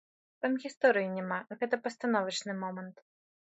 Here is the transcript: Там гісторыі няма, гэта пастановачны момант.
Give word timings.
Там 0.45 0.55
гісторыі 0.63 1.11
няма, 1.19 1.39
гэта 1.61 1.81
пастановачны 1.87 2.61
момант. 2.67 3.09